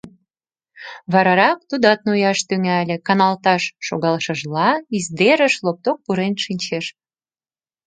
Варарак 1.11 1.59
тудат 1.69 1.99
нояш 2.07 2.39
тӱҥале, 2.47 2.95
каналташ 3.07 3.63
шогалшыжла, 3.87 4.69
издерыш 4.97 5.55
лопток 5.65 5.97
пурен 6.05 6.33
шинчеш. 6.43 6.85